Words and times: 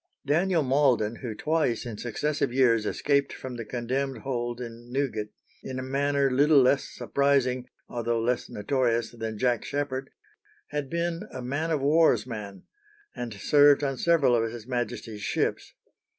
Daniel 0.25 0.63
Malden, 0.63 1.17
who 1.17 1.35
twice 1.35 1.85
in 1.85 1.95
successive 1.99 2.51
years 2.51 2.87
escaped 2.87 3.31
from 3.31 3.55
the 3.55 3.63
condemned 3.63 4.23
hold 4.23 4.59
in 4.59 4.91
Newgate, 4.91 5.29
in 5.61 5.77
a 5.77 5.83
manner 5.83 6.31
little 6.31 6.59
less 6.59 6.85
surprising, 6.85 7.69
although 7.87 8.19
less 8.19 8.49
notorious, 8.49 9.11
than 9.11 9.37
Jack 9.37 9.63
Sheppard, 9.63 10.09
had 10.69 10.89
been 10.89 11.27
a 11.31 11.43
man 11.43 11.69
of 11.69 11.81
war's 11.81 12.25
man, 12.25 12.63
and 13.15 13.31
served 13.35 13.83
on 13.83 13.95
several 13.95 14.33
of 14.35 14.51
his 14.51 14.65
Majesty's 14.65 15.21
ships. 15.21 15.75